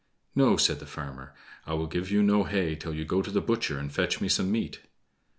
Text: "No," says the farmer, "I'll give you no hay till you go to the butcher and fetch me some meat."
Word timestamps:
"No," 0.33 0.57
says 0.57 0.79
the 0.79 0.87
farmer, 0.87 1.35
"I'll 1.67 1.85
give 1.85 2.09
you 2.09 2.23
no 2.23 2.43
hay 2.43 2.73
till 2.75 2.91
you 2.95 3.05
go 3.05 3.21
to 3.21 3.29
the 3.29 3.39
butcher 3.39 3.77
and 3.77 3.93
fetch 3.93 4.19
me 4.19 4.29
some 4.29 4.51
meat." 4.51 4.79